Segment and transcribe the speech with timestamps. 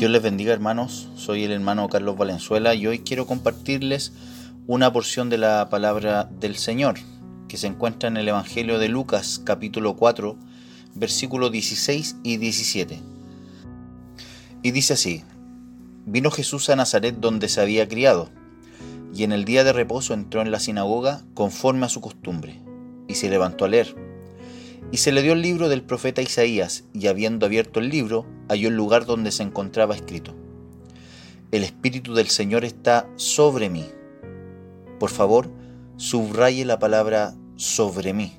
[0.00, 4.14] Dios les bendiga hermanos, soy el hermano Carlos Valenzuela y hoy quiero compartirles
[4.66, 6.94] una porción de la palabra del Señor
[7.48, 10.38] que se encuentra en el Evangelio de Lucas capítulo 4
[10.94, 12.98] versículos 16 y 17.
[14.62, 15.22] Y dice así,
[16.06, 18.30] vino Jesús a Nazaret donde se había criado
[19.14, 22.58] y en el día de reposo entró en la sinagoga conforme a su costumbre
[23.06, 23.94] y se levantó a leer.
[24.92, 28.68] Y se le dio el libro del profeta Isaías, y habiendo abierto el libro, halló
[28.68, 30.34] el lugar donde se encontraba escrito.
[31.52, 33.86] El Espíritu del Señor está sobre mí.
[34.98, 35.50] Por favor,
[35.96, 38.32] subraye la palabra sobre mí.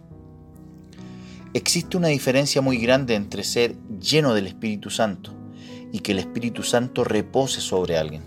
[1.53, 5.33] Existe una diferencia muy grande entre ser lleno del Espíritu Santo
[5.91, 8.23] y que el Espíritu Santo repose sobre alguien.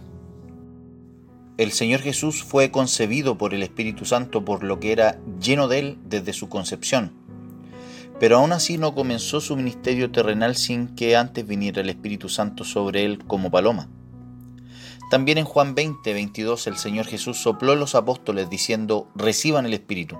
[1.56, 5.78] El Señor Jesús fue concebido por el Espíritu Santo por lo que era lleno de
[5.78, 7.23] él desde su concepción
[8.20, 12.64] pero aún así no comenzó su ministerio terrenal sin que antes viniera el Espíritu Santo
[12.64, 13.88] sobre él como paloma.
[15.10, 19.74] También en Juan 20, 22 el Señor Jesús sopló a los apóstoles diciendo, reciban el
[19.74, 20.18] Espíritu.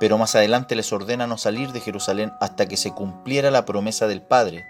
[0.00, 4.06] Pero más adelante les ordena no salir de Jerusalén hasta que se cumpliera la promesa
[4.06, 4.64] del Padre.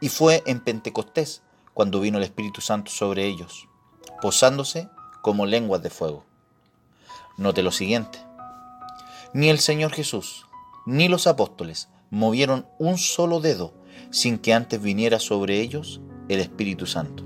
[0.00, 1.42] Y fue en Pentecostés
[1.74, 3.68] cuando vino el Espíritu Santo sobre ellos,
[4.20, 4.88] posándose
[5.20, 6.24] como lenguas de fuego.
[7.36, 8.18] Note lo siguiente.
[9.32, 10.46] Ni el Señor Jesús,
[10.86, 13.74] ni los apóstoles movieron un solo dedo
[14.10, 17.24] sin que antes viniera sobre ellos el Espíritu Santo.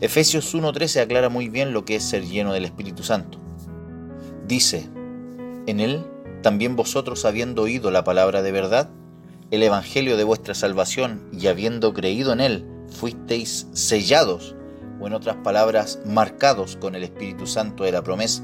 [0.00, 3.38] Efesios 1.13 aclara muy bien lo que es ser lleno del Espíritu Santo.
[4.46, 4.88] Dice,
[5.66, 6.04] en él
[6.42, 8.88] también vosotros habiendo oído la palabra de verdad,
[9.50, 14.54] el Evangelio de vuestra salvación y habiendo creído en él, fuisteis sellados,
[15.00, 18.42] o en otras palabras, marcados con el Espíritu Santo de la promesa,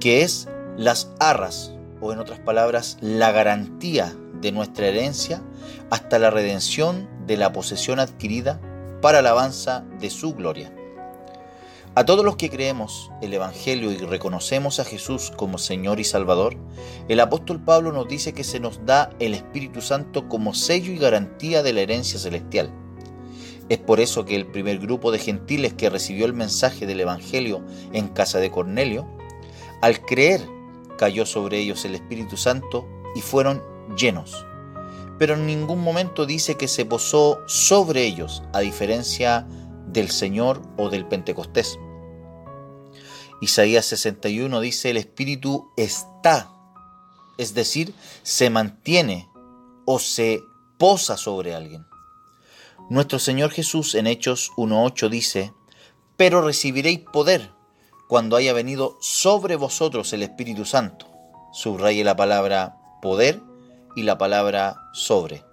[0.00, 1.72] que es las arras
[2.02, 5.40] o en otras palabras, la garantía de nuestra herencia
[5.88, 8.60] hasta la redención de la posesión adquirida
[9.00, 10.72] para alabanza de su gloria.
[11.94, 16.56] A todos los que creemos el Evangelio y reconocemos a Jesús como Señor y Salvador,
[17.08, 20.98] el apóstol Pablo nos dice que se nos da el Espíritu Santo como sello y
[20.98, 22.72] garantía de la herencia celestial.
[23.68, 27.62] Es por eso que el primer grupo de gentiles que recibió el mensaje del Evangelio
[27.92, 29.06] en casa de Cornelio,
[29.82, 30.40] al creer
[31.02, 32.86] cayó sobre ellos el Espíritu Santo
[33.16, 33.60] y fueron
[33.96, 34.46] llenos.
[35.18, 39.44] Pero en ningún momento dice que se posó sobre ellos, a diferencia
[39.88, 41.76] del Señor o del Pentecostés.
[43.40, 46.52] Isaías 61 dice, el Espíritu está,
[47.36, 47.92] es decir,
[48.22, 49.28] se mantiene
[49.84, 50.40] o se
[50.78, 51.84] posa sobre alguien.
[52.90, 55.52] Nuestro Señor Jesús en Hechos 1.8 dice,
[56.16, 57.50] pero recibiréis poder
[58.12, 61.06] cuando haya venido sobre vosotros el Espíritu Santo.
[61.50, 63.40] Subraye la palabra poder
[63.96, 65.46] y la palabra sobre.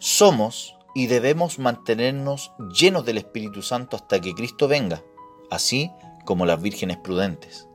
[0.00, 5.04] Somos y debemos mantenernos llenos del Espíritu Santo hasta que Cristo venga,
[5.52, 5.92] así
[6.24, 7.68] como las vírgenes prudentes.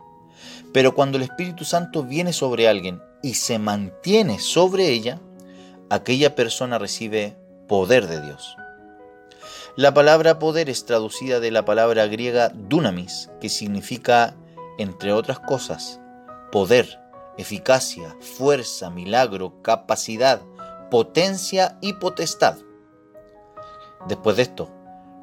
[0.74, 5.22] Pero cuando el Espíritu Santo viene sobre alguien y se mantiene sobre ella,
[5.90, 7.38] aquella persona recibe
[7.70, 8.58] poder de Dios.
[9.78, 14.36] La palabra poder es traducida de la palabra griega dunamis, que significa,
[14.80, 16.02] entre otras cosas,
[16.52, 17.00] poder,
[17.38, 20.42] eficacia, fuerza, milagro, capacidad,
[20.90, 22.58] potencia y potestad.
[24.08, 24.72] Después de esto,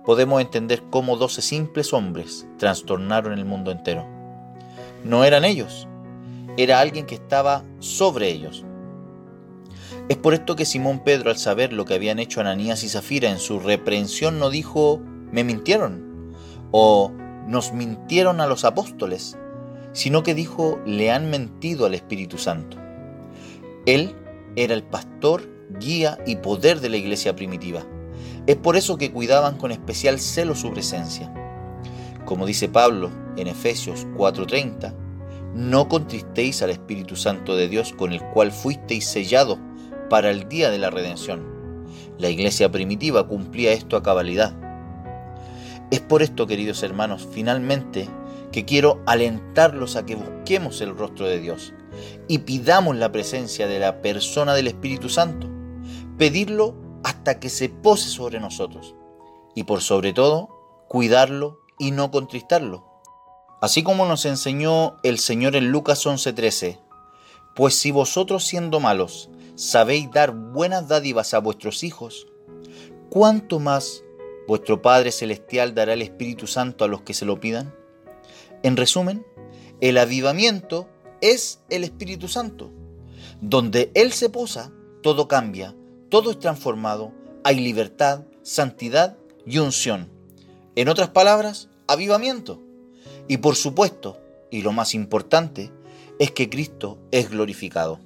[0.04, 4.06] podemos entender cómo doce simples hombres trastornaron el mundo entero.
[5.02, 5.88] No eran ellos,
[6.56, 8.64] era alguien que estaba sobre ellos.
[10.08, 13.30] Es por esto que Simón Pedro, al saber lo que habían hecho Ananías y Zafira
[13.30, 15.00] en su reprehensión, no dijo,
[15.32, 16.34] me mintieron,
[16.72, 17.10] o
[17.48, 19.38] nos mintieron a los apóstoles,
[19.92, 22.76] sino que dijo, le han mentido al Espíritu Santo.
[23.86, 24.14] Él
[24.56, 25.48] era el pastor,
[25.80, 27.82] guía y poder de la iglesia primitiva.
[28.46, 31.32] Es por eso que cuidaban con especial celo su presencia.
[32.26, 34.94] Como dice Pablo en Efesios 4:30,
[35.54, 39.58] no contristéis al Espíritu Santo de Dios con el cual fuisteis sellados
[40.08, 41.44] para el día de la redención.
[42.18, 44.54] La iglesia primitiva cumplía esto a cabalidad.
[45.90, 48.08] Es por esto, queridos hermanos, finalmente
[48.52, 51.74] que quiero alentarlos a que busquemos el rostro de Dios
[52.28, 55.48] y pidamos la presencia de la persona del Espíritu Santo.
[56.18, 58.94] Pedirlo hasta que se pose sobre nosotros.
[59.54, 60.48] Y por sobre todo,
[60.88, 62.84] cuidarlo y no contristarlo.
[63.60, 66.78] Así como nos enseñó el Señor en Lucas 11:13,
[67.54, 72.26] pues si vosotros siendo malos sabéis dar buenas dádivas a vuestros hijos,
[73.10, 74.02] ¿cuánto más
[74.48, 77.74] vuestro Padre Celestial dará el Espíritu Santo a los que se lo pidan?
[78.62, 79.24] En resumen,
[79.80, 80.88] el avivamiento
[81.20, 82.70] es el Espíritu Santo.
[83.40, 84.72] Donde Él se posa,
[85.02, 85.74] todo cambia,
[86.08, 87.12] todo es transformado,
[87.42, 89.16] hay libertad, santidad
[89.46, 90.10] y unción.
[90.76, 92.60] En otras palabras, avivamiento.
[93.28, 94.18] Y por supuesto,
[94.50, 95.70] y lo más importante,
[96.18, 98.00] es que Cristo es glorificado.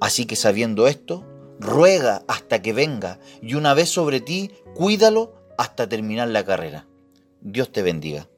[0.00, 1.24] Así que sabiendo esto,
[1.58, 6.86] ruega hasta que venga y una vez sobre ti, cuídalo hasta terminar la carrera.
[7.40, 8.28] Dios te bendiga.